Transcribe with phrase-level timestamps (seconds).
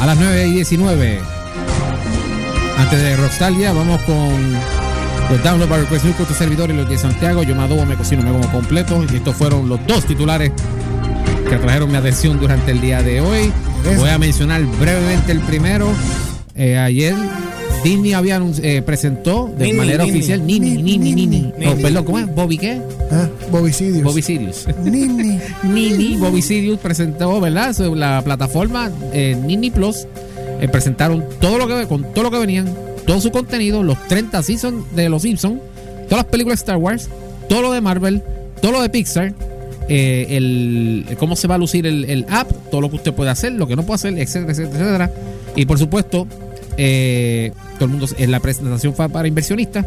[0.00, 1.20] a las 9 y 19.
[2.78, 4.52] Antes de Rockstalgia, vamos con
[5.30, 7.42] los Download by Request New tu servidor y los de Santiago.
[7.42, 9.04] Yo me adobo, me cocino, me como completo.
[9.10, 10.52] Y estos fueron los dos titulares
[11.48, 13.52] que atrajeron mi atención durante el día de hoy.
[13.96, 15.88] Voy a mencionar brevemente el primero.
[16.54, 17.14] Eh, ayer
[17.86, 20.18] Disney había eh, presentó de Nini, manera Nini.
[20.18, 21.26] oficial Nini, Nini, Nini.
[21.26, 21.52] Nini.
[21.56, 22.34] No, perdón, ¿cómo es?
[22.34, 22.80] ¿Bobby qué?
[23.12, 24.02] Ah, Bobicidios.
[24.02, 24.66] Bobby Sirius.
[24.84, 25.38] Nini.
[25.62, 27.76] Nini, Bobby Sirius presentó, ¿verdad?
[27.94, 30.08] La plataforma eh, Nini Plus
[30.60, 32.68] eh, presentaron todo lo que con todo lo que venían,
[33.06, 35.60] todo su contenido, los 30 seasons de los Simpsons,
[36.08, 37.08] todas las películas de Star Wars,
[37.48, 38.20] todo lo de Marvel,
[38.60, 39.32] todo lo de Pixar,
[39.88, 43.30] eh, el cómo se va a lucir el, el app, todo lo que usted puede
[43.30, 45.10] hacer, lo que no puede hacer, etcétera, etcétera, etcétera.
[45.54, 46.26] Y por supuesto,
[46.76, 49.86] eh, todo el mundo en la presentación fue para inversionistas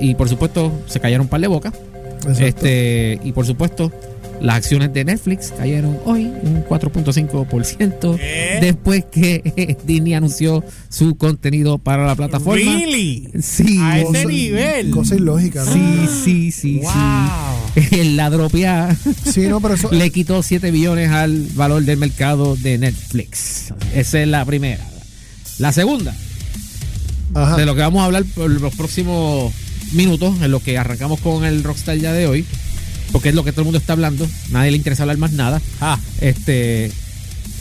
[0.00, 1.74] y por supuesto se cayeron un par de bocas.
[2.20, 2.44] Exacto.
[2.44, 3.92] Este, y por supuesto,
[4.40, 8.58] las acciones de Netflix cayeron hoy un 4.5% ¿Qué?
[8.60, 12.54] después que Disney anunció su contenido para la plataforma.
[12.72, 13.30] Really?
[13.40, 14.90] Sí, A ese nivel.
[14.90, 15.72] Cosa ilógica, ¿no?
[15.72, 16.92] sí, sí, sí, Wow.
[17.90, 18.04] sí.
[18.14, 19.88] La dropia Sí, no, pero eso.
[19.92, 23.72] le quitó 7 billones al valor del mercado de Netflix.
[23.94, 24.84] Esa es la primera.
[25.58, 26.14] La segunda,
[27.34, 27.56] Ajá.
[27.56, 29.52] de lo que vamos a hablar por los próximos
[29.92, 32.44] minutos, en lo que arrancamos con el Rockstar ya de hoy,
[33.12, 35.60] porque es lo que todo el mundo está hablando, nadie le interesa hablar más nada.
[35.80, 36.90] Ah, Este,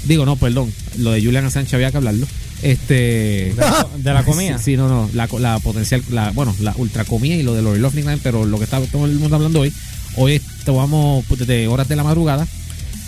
[0.06, 2.28] digo, no, perdón, lo de Julian Assange había que hablarlo.
[2.64, 4.58] Este, de la, de la comida.
[4.64, 7.80] Sí, no, no, la, la potencial, la, bueno, la ultra comida y lo de Lori
[7.80, 9.72] Loughlin, pero lo que está todo el mundo hablando hoy,
[10.16, 12.48] hoy estamos pues, desde horas de la madrugada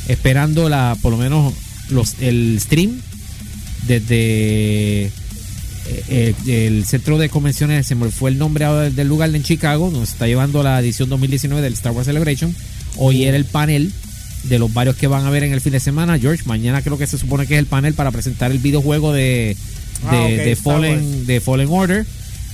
[0.07, 1.53] esperando la, por lo menos
[1.89, 3.01] los, el stream
[3.89, 5.11] desde eh,
[6.47, 10.11] eh, el centro de convenciones, se me fue el nombre del- lugar en Chicago, se
[10.11, 12.55] está llevando la edición 2019 del Star Wars Celebration.
[12.97, 13.91] Hoy era el panel
[14.43, 16.19] de los varios que van a ver en el fin de semana.
[16.19, 19.21] George, mañana creo que se supone que es el panel para presentar el videojuego de,
[19.21, 22.05] de, Ah, de Fallen, de Fallen Order.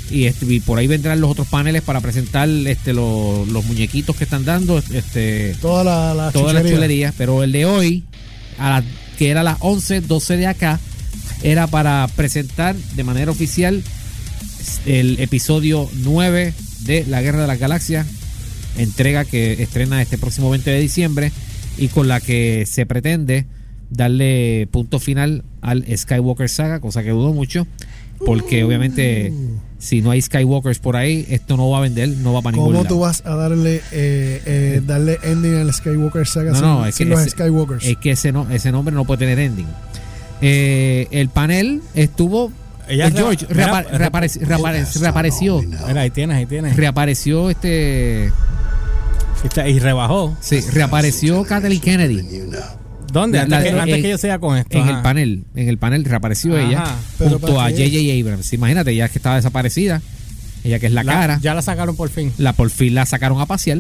[0.09, 4.16] Y, este, y por ahí vendrán los otros paneles para presentar este, los, los muñequitos
[4.16, 4.78] que están dando.
[4.94, 8.03] Este, Toda la, la todas las chulerías, pero el de hoy,
[8.57, 8.84] a la-
[9.18, 10.79] que era las 11, 12 de acá,
[11.45, 13.83] era para presentar de manera oficial
[14.85, 18.07] el episodio 9 de La Guerra de las Galaxias,
[18.78, 21.31] entrega que estrena este próximo 20 de diciembre
[21.78, 23.45] y con la que se pretende
[23.91, 27.67] darle punto final al Skywalker Saga, cosa que dudo mucho,
[28.25, 29.31] porque obviamente
[29.77, 32.72] si no hay Skywalkers por ahí, esto no va a vender, no va para ningún
[32.72, 32.95] ¿Cómo lado.
[32.95, 36.95] tú vas a darle eh, eh, darle ending al Skywalker saga No, sin, no, es
[36.95, 37.85] sin que los ese- Skywalkers?
[37.85, 39.67] Es que ese, no, ese nombre no puede tener ending.
[40.47, 42.51] Eh, el panel estuvo.
[42.88, 45.61] Ella eh, George reapa- reapareció.
[45.88, 46.75] Mira, ahí tienes, ahí tienes.
[46.75, 48.31] Reapareció este.
[49.67, 50.35] Y rebajó.
[50.41, 52.23] Sí, reapareció Kathleen Kennedy
[53.11, 53.38] ¿Dónde?
[53.38, 54.78] La- Antes, la- que, eh, antes que yo siga con esto.
[54.78, 54.97] en ajá.
[54.97, 55.44] el panel.
[55.56, 56.67] En el panel reapareció Ajá.
[56.67, 56.83] ella
[57.17, 57.72] Pero junto ¿para a?
[57.72, 58.19] J.J.
[58.22, 58.53] Abrams.
[58.53, 60.01] Imagínate, ella que estaba desaparecida.
[60.63, 61.39] Ella que es la, La- cara.
[61.41, 62.31] Ya la sacaron por fin.
[62.38, 63.79] La por fin la sacaron a pasear.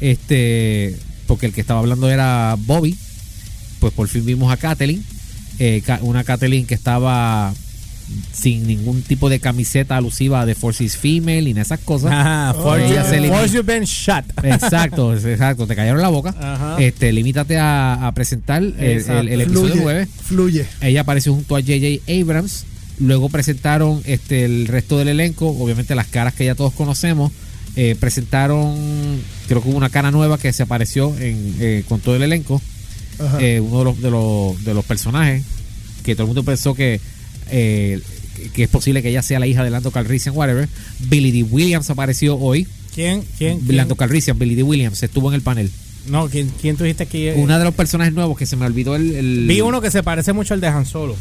[0.00, 0.96] Este,
[1.26, 2.98] porque el que estaba hablando era Bobby.
[3.80, 5.04] Pues por fin vimos a Kathleen.
[5.64, 7.52] Eh, una Kathleen que estaba
[8.32, 12.12] sin ningún tipo de camiseta alusiva de Forces Female y esas cosas.
[12.12, 12.52] Ajá.
[12.58, 13.38] Oh, Force, ella se you- limita.
[13.38, 14.24] force you been shot.
[14.42, 15.66] Exacto, exacto.
[15.66, 16.34] Te cayeron la boca.
[16.38, 16.76] Ajá.
[16.78, 20.08] Este, limítate a, a presentar el, el- el episodio fluye, 9.
[20.24, 20.66] fluye.
[20.80, 22.02] Ella apareció junto a J.J.
[22.20, 22.64] Abrams.
[22.98, 27.32] Luego presentaron este, el resto del elenco, obviamente las caras que ya todos conocemos.
[27.76, 28.76] Eh, presentaron,
[29.48, 32.60] creo que hubo una cara nueva que se apareció en, eh, con todo el elenco.
[33.40, 35.44] Eh, uno de los, de, los, de los personajes
[36.04, 37.00] que todo el mundo pensó que,
[37.50, 38.00] eh,
[38.54, 40.68] que es posible que ella sea la hija de Lando Calrissian, whatever.
[41.00, 41.42] Billy D.
[41.44, 42.66] Williams apareció hoy.
[42.94, 43.22] ¿Quién?
[43.38, 43.60] ¿Quién?
[43.68, 44.62] Lando Calrissian, Billy D.
[44.62, 45.70] Williams, estuvo en el panel.
[46.08, 48.96] No, ¿quién, quién tú dijiste que Una de los personajes nuevos que se me olvidó
[48.96, 49.14] el.
[49.14, 51.14] el- Vi uno que se parece mucho al de Han Solo.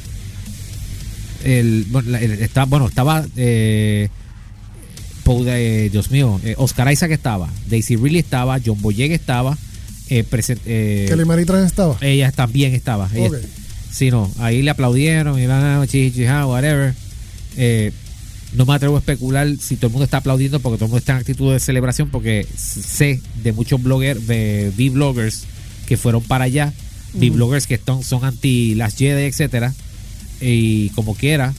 [1.44, 4.10] el, bueno, la- el- está, bueno, estaba eh,
[5.92, 9.58] Dios mío, eh, Oscar Isaac estaba, Daisy Ridley estaba, John Boyega estaba,
[10.20, 10.26] eh,
[10.66, 11.98] eh, Kelly Marie Tran estaba.
[12.02, 13.10] ella también estaba.
[13.14, 13.38] Ella- Ok.
[13.92, 16.94] Sí, no, ahí le aplaudieron y la chi, chi, ja, whatever.
[17.58, 17.92] Eh,
[18.54, 21.00] no me atrevo a especular si todo el mundo está aplaudiendo porque todo el mundo
[21.00, 25.44] está en actitud de celebración porque sé de muchos bloggers, de V-bloggers
[25.88, 26.74] que fueron para allá,
[27.14, 29.74] V-bloggers que están, son anti las Jedi, etcétera,
[30.40, 31.54] y como quiera,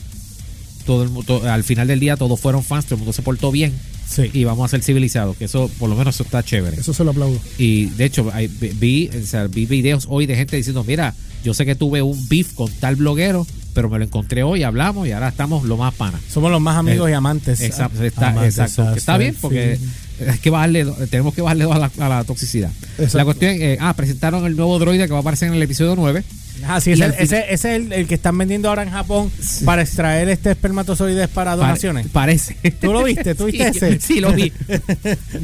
[0.85, 3.51] todo el mundo, al final del día todos fueron fans, todo el mundo se portó
[3.51, 3.73] bien
[4.07, 4.29] Sí.
[4.33, 6.79] y vamos a ser civilizados, que eso por lo menos eso está chévere.
[6.79, 7.39] Eso se lo aplaudo.
[7.57, 8.31] Y de hecho,
[8.79, 11.13] vi, o sea, vi videos hoy de gente diciendo, mira,
[11.43, 15.07] yo sé que tuve un beef con tal bloguero, pero me lo encontré hoy, hablamos
[15.07, 16.19] y ahora estamos lo más pana.
[16.29, 17.61] Somos los más amigos Eh, y amantes.
[17.61, 18.83] Exacto, está, Amantes, exacto.
[18.91, 19.85] ah, está bien sí.
[20.19, 22.71] Es que bajarle, tenemos que bajarle dos a la, a la toxicidad.
[22.97, 23.17] Exacto.
[23.17, 25.95] La cuestión, eh, ah, presentaron el nuevo droide que va a aparecer en el episodio
[25.95, 26.23] 9.
[26.65, 29.29] Ah, sí, ese, es el, el que están vendiendo ahora en Japón
[29.65, 32.07] para extraer este espermatozoides para Pare- donaciones.
[32.07, 32.55] parece.
[32.79, 33.35] ¿Tú lo viste?
[33.35, 33.99] ¿Tú viste Sí, ese?
[33.99, 34.53] Sí, lo vi.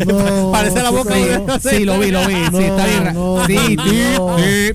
[0.07, 1.59] No, Parece la boca no.
[1.59, 2.35] Sí, lo vi, lo vi.
[2.51, 3.03] No, sí, está bien.
[3.05, 3.75] ra- no, sí, sí,
[4.15, 4.37] no.
[4.37, 4.73] sí, Sí,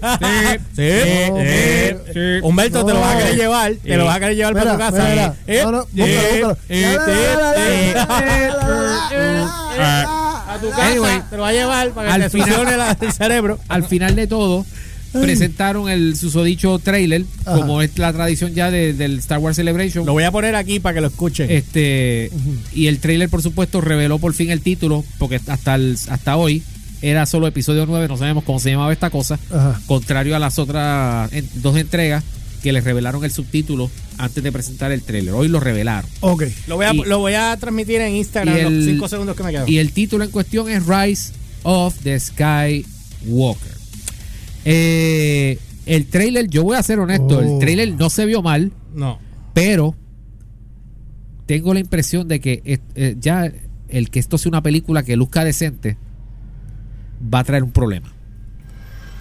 [0.77, 2.47] sí, No, eh, sí.
[2.47, 3.73] Humberto, te lo vas a querer llevar.
[3.77, 5.35] Te lo vas a querer llevar para tu Mira, casa.
[9.79, 10.87] La, A tu casa.
[10.89, 13.59] Anyway, te lo va a llevar para que al te final- funcione la- el cerebro.
[13.69, 14.65] Al final de todo,
[15.13, 17.57] presentaron el susodicho trailer, Ajá.
[17.57, 20.05] como es la tradición ya de- del Star Wars Celebration.
[20.07, 21.51] Lo voy a poner aquí para que lo escuchen.
[21.51, 22.31] Este
[22.73, 26.63] y el trailer por supuesto reveló por fin el título porque hasta el- hasta hoy
[27.01, 29.81] era solo episodio 9, no sabemos cómo se llamaba esta cosa, Ajá.
[29.87, 32.25] contrario a las otras en- dos entregas
[32.65, 35.35] que les revelaron el subtítulo antes de presentar el trailer.
[35.35, 36.09] Hoy lo revelaron.
[36.21, 36.45] Ok.
[36.67, 39.43] lo, voy a, y- lo voy a transmitir en Instagram el- los 5 segundos que
[39.43, 39.69] me quedan.
[39.69, 41.33] Y el título en cuestión es Rise
[41.63, 43.75] of the Skywalker.
[44.65, 47.59] Eh, el trailer, yo voy a ser honesto, el Oh.
[47.59, 49.19] trailer no se vio mal, no.
[49.53, 49.95] pero
[51.45, 53.53] tengo la impresión de que eh, eh, ya
[53.91, 55.99] el que esto sea una película que luzca decente
[57.33, 58.11] va a traer un problema.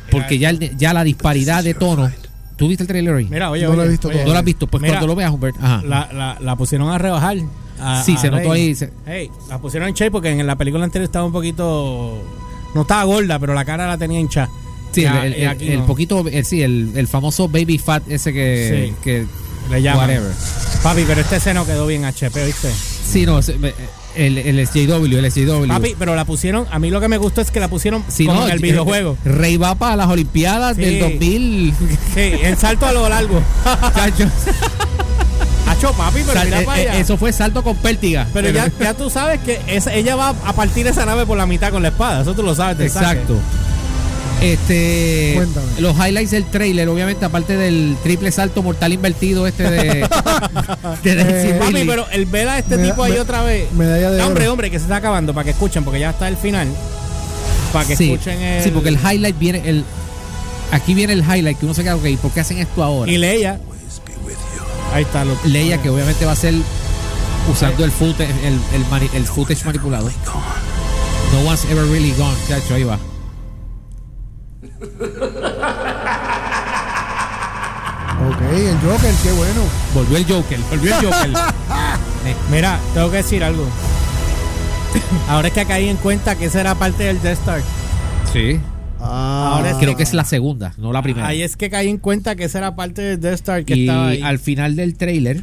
[0.10, 2.10] Porque ya, el- ya la disparidad de tono.
[2.58, 3.26] ¿Tú viste el trailer hoy?
[3.30, 4.24] Mira, oye, No lo oye, he visto oye.
[4.26, 4.68] ¿No lo has visto?
[4.68, 5.56] Pues Mira, cuando lo veas, Humbert.
[5.62, 5.82] Ajá.
[5.86, 7.38] La, la, la pusieron a rebajar.
[7.80, 8.62] a- sí, a se notó Rey.
[8.70, 8.76] ahí.
[8.76, 12.22] se- Hey, la pusieron en shape porque en la película anterior estaba un poquito.
[12.76, 14.50] No estaba gorda, pero la cara la tenía hinchada.
[14.92, 15.86] sí, Y el, el- el no.
[15.88, 18.96] poquito, el, sí, el, el famoso baby fat ese que, Sí.
[19.04, 19.26] que
[19.72, 20.08] Le llaman.
[20.08, 20.32] whatever.
[20.84, 22.70] Papi, pero este seno quedó bien HP, ¿viste?
[23.06, 23.74] Sí, no, se- me-
[24.16, 25.68] el, el SJW, el SJW.
[25.68, 26.68] Papi, pero la pusieron.
[26.72, 28.60] A mí lo que me gustó es que la pusieron Sí, como no, en el
[28.60, 29.18] eh, videojuego.
[29.26, 30.84] Rey va para las Olimpiadas Sí.
[30.84, 31.74] del 2000.
[32.14, 33.42] Sí, en salto a lo largo.
[33.96, 34.26] Chacho.
[35.68, 37.00] Hacho, papi, pero Sal- mira eh, para eh, allá.
[37.00, 38.28] eso fue salto con pértiga.
[38.34, 41.46] Pero ya, ya tú sabes que esa- ella va a partir esa nave por la
[41.46, 42.22] mitad con la espada.
[42.22, 42.92] Eso tú lo sabes.
[42.92, 43.22] saque.
[44.44, 45.68] Este, Cuéntame.
[45.80, 49.78] los highlights del trailer, obviamente, aparte del triple salto mortal invertido este de,
[51.04, 51.48] de Daisy
[51.78, 53.72] Eh, pero el ver a este Me- tipo ahí me- otra vez.
[53.72, 56.28] medalla de No, hombre, hombre, que se está acabando para que escuchen, porque ya está
[56.28, 56.68] el final.
[57.72, 58.64] Para que sí, escuchen el.
[58.64, 59.86] sí, porque el highlight viene, el,
[60.72, 63.10] aquí viene el highlight que uno se queda, ok, ¿por qué hacen esto ahora?
[63.12, 63.60] Y Leia.
[64.94, 65.24] Ahí está.
[65.26, 66.54] Lo, Leia, que obviamente va a ser
[67.52, 70.10] usando el footage, el, el, mani- el footage manipulado.
[71.32, 73.00] No one's ever really gone, chacho, ahí va.
[78.26, 79.62] Ok, el Joker, qué bueno.
[79.94, 81.30] Volvió el Joker, volvió el Joker.
[82.52, 83.68] Mira, tengo que decir algo.
[85.28, 87.62] Ahora es que caí en cuenta que esa era parte del Death Star.
[88.32, 88.60] sí.
[89.06, 91.28] Ah, Ahora es Creo que es la segunda, no la primera.
[91.28, 93.82] Ahí es que caí en cuenta que esa era parte del Death Star que y
[93.82, 94.22] estaba ahí.
[94.22, 95.42] al final del trailer,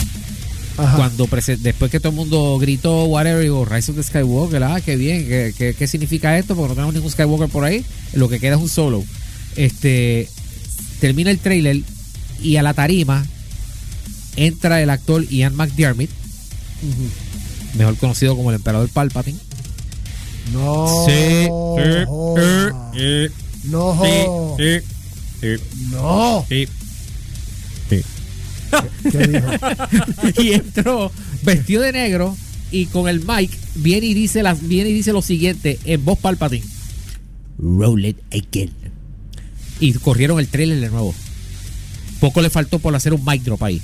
[0.80, 0.96] Ajá.
[0.96, 1.28] cuando
[1.58, 5.26] después que todo el mundo gritó whatever, digo, Rise of the Skywalker, ah, qué bien,
[5.26, 6.54] ¿qué, qué, qué significa esto?
[6.56, 9.04] Porque no tenemos ningún Skywalker por ahí, lo que queda es un solo.
[9.56, 10.28] Este
[11.00, 11.80] termina el trailer
[12.42, 13.24] y a la tarima
[14.36, 16.08] entra el actor Ian McDiarmid,
[17.76, 19.38] mejor conocido como el emperador Palpatine.
[20.52, 21.04] No.
[21.06, 21.76] Sí, No.
[21.78, 22.92] sí, joda.
[24.56, 24.80] sí,
[25.40, 26.44] sí, No.
[30.38, 31.10] y entró
[31.42, 32.36] vestido de negro
[32.70, 36.18] y con el mic viene y dice las viene y dice lo siguiente en voz
[36.18, 36.64] Palpatine.
[37.58, 38.72] Roll it again.
[39.80, 41.14] Y corrieron el trailer de nuevo.
[42.20, 43.80] Poco le faltó por hacer un mic drop ahí.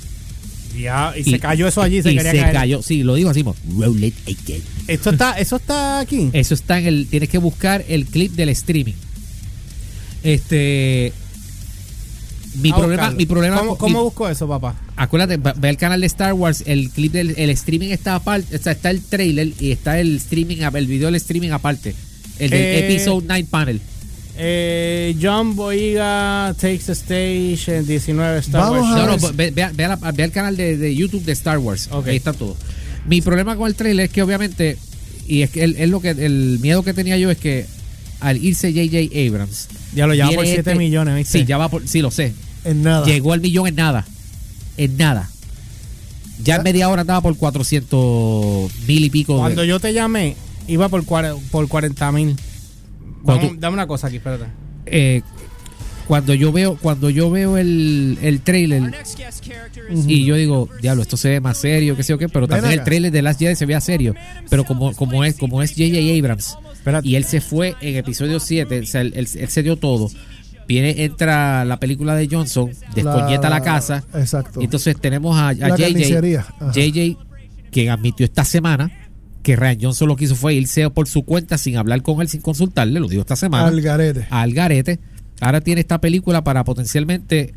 [0.77, 2.53] Ya, y, se cayó eso allí, se y se caer.
[2.53, 2.81] cayó.
[2.83, 3.43] Sí, lo dijo así.
[3.77, 4.61] Roll it again.
[4.87, 6.29] Esto está, eso está aquí.
[6.33, 7.07] Eso está en el.
[7.07, 8.93] Tienes que buscar el clip del streaming.
[10.23, 11.13] Este.
[12.55, 13.57] Mi A problema, mi problema.
[13.59, 14.75] ¿Cómo, con- cómo mi- busco eso, papá?
[14.95, 18.71] Acuérdate, ve el canal de Star Wars, el clip del el streaming está aparte, sea,
[18.71, 21.93] está el trailer y está el streaming, el video del streaming aparte.
[22.39, 23.81] El del Eh, episode 9 panel.
[24.39, 29.01] Eh, John Boyega takes the stage en 19 Star Vamos Wars.
[29.01, 31.57] a No, no, ve, ve ve la- ve al canal de, de YouTube de Star
[31.57, 31.89] Wars.
[31.91, 32.07] Ok.
[32.07, 32.55] Ahí está todo.
[33.07, 34.77] Mi problema con el trailer es que obviamente,
[35.27, 37.65] y es que el, es lo que el miedo que tenía yo es que
[38.19, 39.27] al irse J.J.
[39.27, 39.67] Abrams.
[39.93, 41.39] Ya lo lleva por viene 7 este- millones, ¿viste?
[41.39, 42.33] Sí, ya va por, sí, lo sé.
[42.63, 43.05] En nada.
[43.05, 44.05] Llegó al millón en nada.
[44.77, 45.29] En nada.
[46.43, 49.33] Ya en media hora andaba por 400 mil y pico.
[49.33, 50.35] de- Cuando yo te llamé,
[50.67, 52.35] iba por, por 40 mil.
[53.25, 54.45] Dame una cosa aquí, espérate.
[54.85, 55.21] eh,
[56.07, 58.91] cuando yo veo cuando yo veo el, el trailer
[60.07, 62.71] y yo digo diablo esto se ve más serio que sé yo qué pero también
[62.73, 64.13] el trailer de Last Jedi se veía serio
[64.49, 65.97] pero como como es como es J.J.
[66.17, 67.07] Abrams Espérate.
[67.07, 70.09] y él se fue en episodio 7 o sea, él, él- él se dio todo
[70.67, 74.61] viene entra la película de Johnson descoñeta la, casa Exacto.
[74.61, 76.43] y entonces tenemos a, a JJ.
[76.73, 77.17] JJ
[77.71, 78.91] que admitió esta semana
[79.43, 82.27] que Ryan Johnson lo que hizo fue irse por su cuenta sin hablar con él
[82.27, 84.27] sin consultarle lo dijo esta semana Al garete.
[84.29, 84.99] al garete.
[85.41, 87.53] Ahora tiene esta película para potencialmente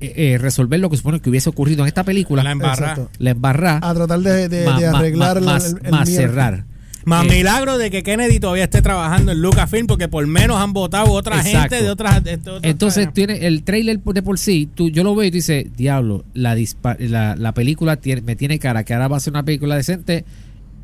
[0.00, 2.90] eh, eh, resolver lo que supone que hubiese ocurrido en esta película, La embarra.
[2.90, 3.10] Exacto.
[3.18, 5.90] la embarra, A tratar de, de- ma- de ma- arreglar ma- el- más, el, el
[5.90, 6.20] más miedo.
[6.22, 6.64] cerrar.
[7.04, 10.72] Más Eh, milagro de que Kennedy todavía esté trabajando en Lucasfilm porque por menos han
[10.74, 11.60] votado otra Exacto.
[11.76, 12.22] gente de otras.
[12.22, 15.36] de otras- Entonces tiene el trailer de por sí, tú, yo lo veo y tú
[15.36, 19.20] dices, diablo, la, dispa- la, la película tiene, me tiene cara que ahora va a
[19.20, 20.24] ser una película decente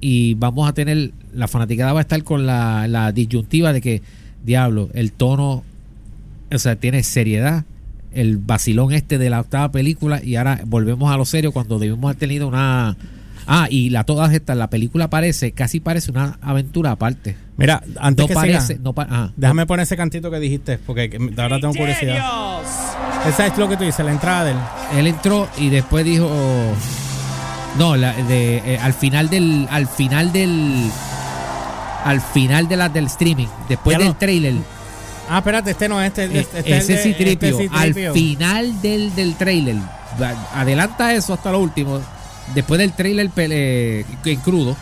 [0.00, 4.02] y vamos a tener, la fanaticada va a estar con la, la disyuntiva de que,
[4.44, 5.62] diablo, el tono,
[6.52, 7.64] o sea, tiene seriedad,
[8.12, 12.04] el vacilón este de la octava película y ahora volvemos a lo serio cuando debimos
[12.04, 12.96] haber tenido una...
[13.46, 17.36] Ah, y la todas estas, la película parece, casi parece una aventura aparte.
[17.58, 21.10] Mira, antes No que parece, siga, no pa- déjame poner ese cantito que dijiste porque
[21.10, 22.24] que- ahora tengo curiosidad.
[23.28, 24.56] Esa es lo que tú dices, la entrada del.
[24.98, 26.30] él entró y después dijo
[27.78, 30.90] no la, de, eh, al final del al final del
[32.04, 34.16] al final de la del streaming después Ya del no.
[34.16, 34.54] trailer
[35.28, 38.82] Ah, espérate, este no, este, eh, este, este es ese Citripio, este es al final
[38.82, 39.76] del, del trailer
[40.54, 42.00] adelanta eso hasta lo último
[42.54, 44.76] después del trailer pele- en crudo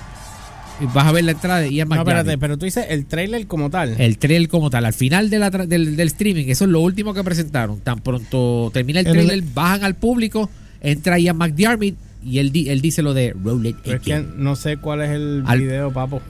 [0.93, 3.71] vas a ver la entrada de Ian No, espérate, pero tú dices el trailer como
[3.71, 3.95] tal.
[4.01, 6.81] el trailer como tal al final de la tra- del, del streaming eso es lo
[6.81, 11.95] último que presentaron tan pronto termina el trailer bajan al público entra Ian McDiarmid
[12.25, 14.35] y él, él dice lo de roll it es que again".
[14.37, 16.21] no sé cuál es el Al- video, papo.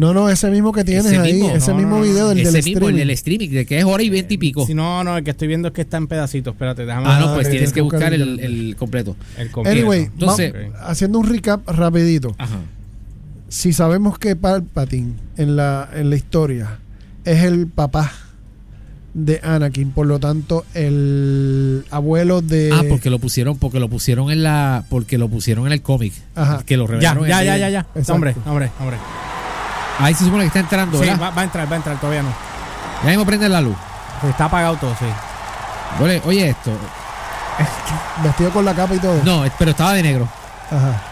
[0.00, 1.50] No, no, ese mismo que tienes Ese ahí, mismo.
[1.54, 2.02] ese No, mismo no, no.
[2.10, 2.92] video, el ese del mismo, streaming.
[2.94, 4.66] el del streaming, de que es hora y veinte y pico.
[4.66, 6.54] Si no, no, el que estoy viendo es que está en pedacitos.
[6.54, 9.14] Espérate, déjame ah, no, pues tienes que buscar buscar el completo.
[9.36, 9.78] el completo.
[9.78, 12.34] Anyway, Entonces- haciendo un recap rapidito.
[12.38, 12.60] Ajá.
[13.48, 16.78] Si sabemos que Palpatine en la, en la historia
[17.26, 18.10] es el papá
[19.12, 22.70] de Anakin, por lo tanto, el abuelo de...
[22.72, 26.12] ah, porque lo pusieron, porque lo pusieron en la, porque lo pusieron en el cómic.
[26.36, 26.62] Ajá.
[26.64, 27.26] Que lo Ya, revelaron.
[27.28, 27.80] ya, en ya, el- ya, ya.
[27.96, 28.14] Exacto.
[28.14, 28.96] Hombre, hombre, hombre.
[30.00, 31.22] Ahí se supone que está entrando, Sí, ¿verdad?
[31.22, 32.32] va, va a entrar, va a entrar, todavía no.
[33.04, 33.76] Ya mismo prende la luz.
[34.28, 35.04] Está apagado todo, sí.
[36.02, 36.72] Oye, oye esto.
[38.22, 39.20] Vestido con la capa y todo.
[39.24, 40.28] No, pero estaba de negro.
[40.70, 41.02] Ajá.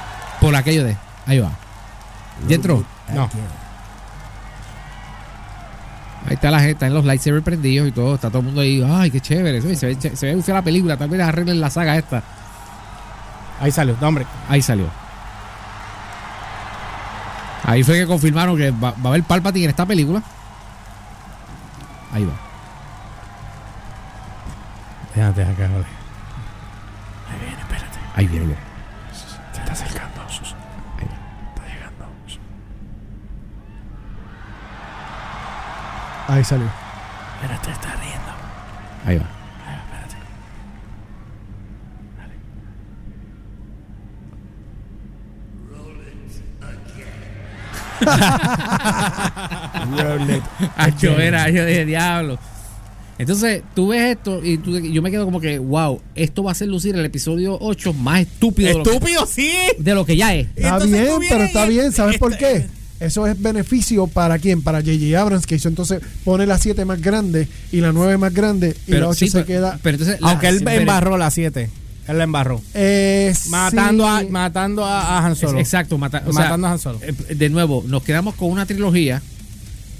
[0.40, 0.96] Por aquello de.
[1.26, 1.50] Ahí va.
[2.46, 2.82] ¿Ya entró?
[3.12, 3.28] No.
[6.26, 8.14] Ahí está la gente, están los lightsabers prendidos y todo.
[8.14, 8.86] Está todo el mundo ahí.
[8.88, 9.58] Ay, qué chévere.
[9.60, 10.96] Oye, Se ve, se ve la película.
[10.96, 12.22] Tal vez arreglen la saga esta.
[13.60, 14.26] Ahí salió, no, hombre.
[14.48, 14.86] Ahí salió.
[17.68, 20.22] Ahí fue que confirmaron que va, va a haber Palpatine en esta película.
[22.10, 22.32] Ahí va.
[25.14, 25.84] Déjate acá, vale.
[28.14, 28.60] Ahí viene, viene.
[29.52, 30.22] Se está acercando.
[30.22, 31.16] Ahí va.
[31.50, 32.06] Está llegando.
[36.26, 36.70] Ahí salió.
[37.34, 38.32] Espérate, está riendo.
[39.04, 39.37] Ahí va.
[51.00, 52.38] Yo era, yo dije, diablo.
[53.18, 56.54] Entonces, tú ves esto y tú- yo me quedo como que, wow, esto va a
[56.54, 59.50] ser lucir el episodio 8 más estúpido de lo que- Estúpido, sí.
[59.78, 60.46] de lo que ya es.
[60.54, 61.92] Está bien, pero está bien.
[61.92, 62.68] ¿Sabes por este-
[63.00, 63.04] qué?
[63.04, 64.62] Eso es beneficio para quién?
[64.62, 65.20] Para J.J.
[65.20, 68.92] Abrams, que hizo entonces pone la 7 más grande y la 9 más grande y
[68.92, 69.78] la 8 sí, se pero- queda.
[69.82, 71.70] pero entonces, la- Aunque él pero- embarró la 7.
[72.08, 72.60] Él la embarró.
[72.74, 74.26] Eh, Matando, sí.
[74.26, 75.58] a, matando a, a Han Solo.
[75.60, 76.98] Exacto, mata- o sea, Matando a Han Solo.
[77.02, 79.22] eh, de nuevo, nos quedamos con una trilogía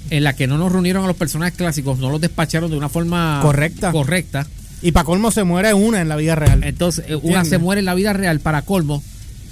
[0.09, 2.89] en la que no nos reunieron a los personajes clásicos, no los despacharon de una
[2.89, 3.91] forma Correcta.
[3.91, 4.47] correcta.
[4.81, 6.63] Y para colmo se muere una en la vida real.
[6.63, 9.03] Entonces, eh, una se muere en la vida real para colmo.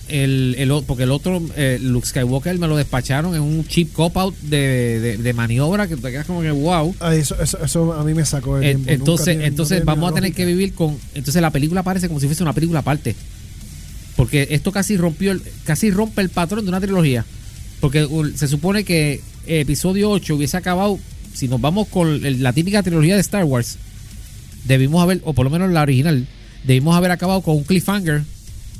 [0.09, 4.33] El, el porque el otro, eh, Luke Skywalker, me lo despacharon en un cheap cop-out
[4.41, 6.95] de, de, de maniobra que te quedas como que wow.
[7.01, 8.73] Ah, eso, eso, eso a mí me sacó Eh.
[8.75, 10.37] Nunca entonces, tiene- entonces vamos a tener lógica.
[10.37, 10.97] que vivir con.
[11.13, 13.15] Entonces la película parece como si fuese una película aparte.
[14.15, 17.25] Porque esto casi rompió, el- casi rompe el patrón de una trilogía.
[17.79, 20.97] Porque se supone que episodio 8 hubiese acabado.
[21.33, 23.77] Si nos vamos con el- la típica trilogía de Star Wars,
[24.63, 26.25] debimos haber, o por lo menos la original,
[26.65, 28.23] debimos haber acabado con un cliffhanger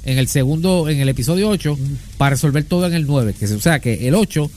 [0.08, 1.78] en el segundo, en el episodio 8,
[2.18, 3.36] para resolver todo en el 9.
[3.38, 4.50] Que, o sea que el 8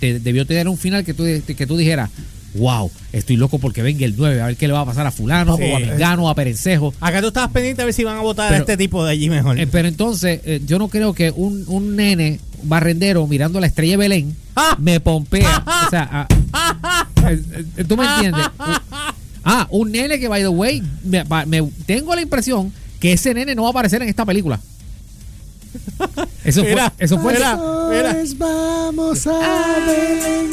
[0.00, 2.10] te- debió tener un final que tú, que tú dijeras,
[2.54, 5.10] wow, estoy loco porque venga el 9, a ver qué le va a pasar a
[5.12, 5.62] fulano, Sí.
[5.64, 6.92] o a Mengano, o a Perencejo.
[7.00, 9.28] Acá tú estabas pendiente a ver si van a votar a este tipo de allí
[9.30, 9.58] mejor.
[9.60, 13.92] Eh, pero entonces, eh, yo no creo que un, un nene barrendero mirando la estrella
[13.92, 14.76] de Belén ¡Ah!
[14.80, 15.62] me pompea.
[15.86, 18.44] o sea, ah, eh, ¿tú me entiendes?
[19.48, 23.54] Ah, un nene que, by the way, me, me- tengo la impresión que ese nene
[23.54, 24.58] no va a aparecer en esta película.
[26.44, 27.58] Eso fue, Mira, eso fue mira.
[27.90, 28.16] mira.
[28.36, 29.38] Vamos a
[29.86, 30.50] Belén.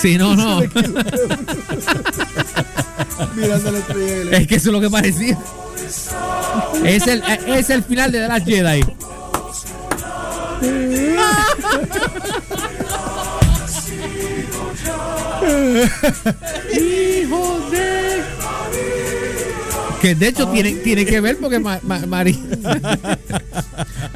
[0.00, 0.60] Sí, no, no.
[3.36, 4.42] Mirando la estrella de Belén.
[4.42, 5.38] Es que eso es lo que parecía.
[6.84, 8.84] Es el, es el final de The Last Jedi.
[16.72, 18.37] Hijo de.
[20.00, 21.80] Que de hecho tiene, tiene que ver porque Ma-.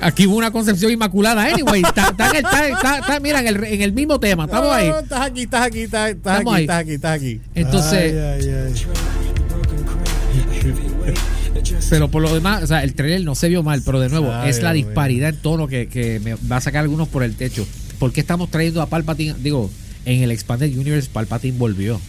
[0.01, 1.83] Aquí hubo una concepción inmaculada, anyway.
[1.83, 4.45] Está, está mira, en el, en el mismo tema.
[4.45, 4.89] Estamos ahí.
[4.89, 6.65] No, estás aquí, estás aquí, estás, estás Estamos aquí, ahí.
[6.65, 7.41] estás aquí, estás aquí.
[7.55, 8.75] Entonces, Ay, ay, ay.
[11.91, 14.33] pero por lo demás, o sea, el trailer no se vio mal, pero de nuevo,
[14.45, 17.67] es la disparidad en tono que, que me va a sacar algunos por el techo.
[17.99, 19.35] ¿Por qué estamos trayendo a Palpatine?
[19.39, 19.71] Digo,
[20.05, 22.01] en el Expanded Universe, Palpatine volvió.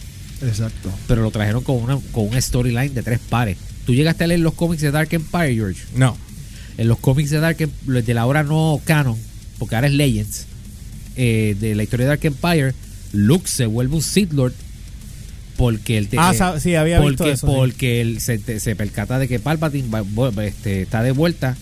[0.42, 0.90] Exacto.
[1.08, 3.56] pero lo trajeron con una con un storyline de tres pares.
[3.86, 5.82] Tú llegaste a leer los cómics de Dark Empire, George.
[5.96, 6.16] No.
[6.78, 9.16] En los cómics de Dark Em- los de la hora no canon,
[9.58, 10.46] porque ahora es Legends,
[11.16, 12.74] eh, de la historia de Dark Empire,
[13.12, 14.54] Luke se vuelve un Sith Lord
[15.56, 17.46] porque él te- Ah, eh, sí, había visto porque, sí.
[17.46, 21.56] porque él se, te- se percata de que Palpatine va- este, está de vuelta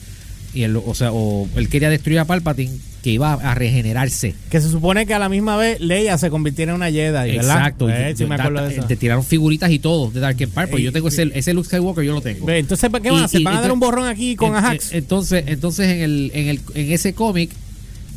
[0.55, 4.35] y él, o sea, o él quería destruir a Palpatine que iba a regenerarse.
[4.49, 7.35] Que se supone que a la misma vez Leia se convirtiera en una Jedi, ¿verdad?
[7.35, 7.89] Exacto.
[7.91, 8.85] Eh, y- sí me da- acuerdo de eso.
[8.87, 12.05] Te tiraron figuritas y todo de Dark Empire, porque yo tengo ese, ese Luke Skywalker,
[12.05, 12.47] yo lo tengo.
[12.47, 13.43] Ve, Entonces, ¿qué van a hacer?
[13.43, 14.93] ¿Van a dar un borrón aquí con En- Ajax?
[14.93, 17.51] en- Entonces, entonces en, el, en, el, en ese cómic,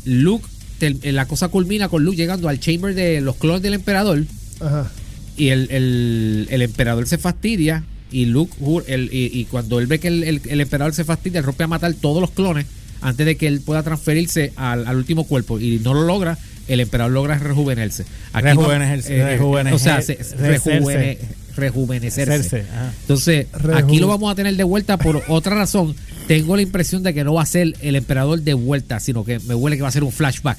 [0.04, 0.46] Luke,
[0.78, 4.22] te- la cosa culmina con Luke llegando al chamber de los clones del emperador
[4.60, 4.88] Ajá.
[5.36, 8.52] y el, el, el emperador se fastidia y Luke,
[8.86, 11.64] el- y, y cuando él ve que el, el- el emperador se fastidia, él rompe
[11.64, 12.66] a matar todos los clones
[13.00, 16.80] antes de que él pueda transferirse al, al último cuerpo y no lo logra, el
[16.80, 18.04] emperador logra rejuvenecerse.
[18.32, 20.70] Aquí no- Rejuvenecerse, eh, rejuvenecer- o sea, se- recerse.
[20.80, 21.18] rejuvene-
[21.56, 22.64] rejuvenecerse.
[23.02, 25.94] Entonces, Reju- aquí lo vamos a tener de vuelta por otra razón.
[26.26, 29.38] Tengo la impresión de que no va a ser el emperador de vuelta, sino que
[29.40, 30.58] me huele que va a ser un flashback.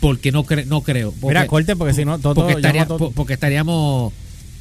[0.00, 1.12] Porque no, cre- no creo.
[1.12, 4.12] Porque, Mira, corte, porque si no, todo, porque, estaría- porque estaríamos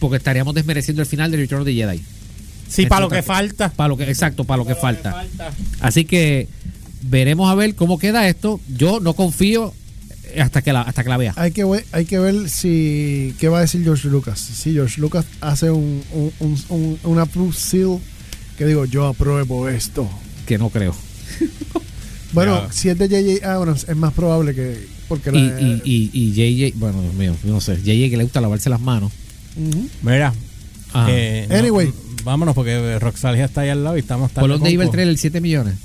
[0.06, 2.02] porque estaríamos desmereciendo el final de Return of the Jedi.
[2.68, 3.70] Sí, para lo que falta.
[3.70, 5.24] Para lo que, exacto, para lo que falta.
[5.82, 6.48] Así que
[7.04, 8.60] veremos a ver cómo queda esto.
[8.76, 9.74] Yo no confío
[10.40, 11.34] hasta que la, hasta que la vea.
[11.38, 14.40] Hay que, ver, hay que ver si qué va a decir George Lucas.
[14.40, 18.00] Si George Lucas hace un, un, un, un- una seal
[18.58, 20.10] que digo, yo apruebo esto.
[20.48, 20.96] Que no creo.
[22.34, 22.74] Bueno, Ya.
[22.74, 23.50] si es de J.J.
[23.54, 24.88] Abrams, es más probable que.
[25.08, 26.32] Porque Y, la- y, y, y
[26.72, 27.78] JJ, bueno, Dios mío, yo no sé.
[27.78, 29.12] JJ que le gusta lavarse las manos.
[29.58, 29.88] Ujú.
[30.04, 30.34] Mira.
[30.94, 31.08] Ajá.
[31.12, 31.92] eh, no, Anyway.
[32.24, 35.04] vámonos porque Roxalia está ahí al lado y estamos ¿Por dónde iba el tren?
[35.04, 35.18] trailer?
[35.18, 35.76] 7 millones.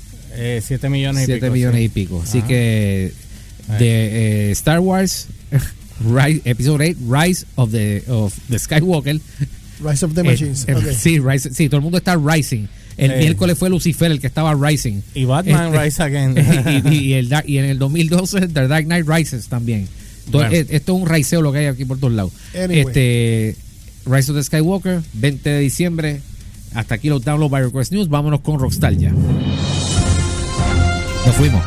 [0.61, 1.83] 7 millones y 7 pico, millones sí.
[1.85, 2.21] y pico.
[2.23, 2.47] Así Ajá.
[2.47, 3.13] que
[3.79, 5.27] de eh, Star Wars
[6.03, 9.19] Rise, Episode 8 Rise of the, of the Skywalker.
[9.83, 10.65] Rise of the Eh, Machines.
[10.67, 10.83] eh, Ok.
[10.97, 12.67] sí, Rise- sí, todo el mundo está rising.
[12.97, 15.01] El miércoles fue Lucifer el que estaba rising.
[15.15, 16.35] Y Batman Este- Rise Again.
[16.91, 19.87] y, y el, Dark- y en el 2012 The Dark Knight Rises también.
[20.39, 20.55] Bueno.
[20.55, 22.31] eh, esto es un raiceo lo que hay aquí por todos lados.
[22.55, 22.79] Anyway.
[22.81, 23.55] Este
[24.05, 26.21] Rise of the Skywalker, 20 de diciembre.
[26.73, 28.09] Hasta aquí los download by Request News.
[28.09, 29.11] Vámonos con Rockstar ya.
[31.25, 31.61] Nos fuimos.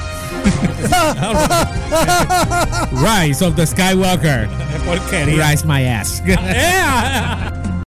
[2.93, 4.49] Rise of the Skywalker.
[4.87, 5.51] Porquería.
[5.51, 6.23] Rise my ass.
[6.27, 7.53] ¡Ea!